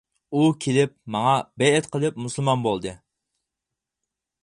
ئۇ 0.37 0.45
كېلىپ، 0.63 0.95
ماڭا 1.17 1.35
بەيئەت 1.63 1.91
قىلىپ 1.97 2.19
مۇسۇلمان 2.25 2.67
بولدى. 2.67 2.97